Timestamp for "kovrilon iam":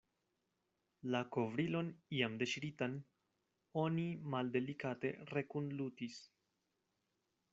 1.35-2.37